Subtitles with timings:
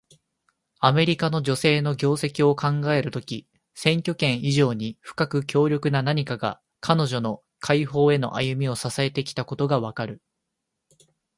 [0.79, 10.23] アメリカの女性の業績を考えるとき、選挙権以上に深く強力な何かが、彼女の解放への歩みを支えてきたことがわかる。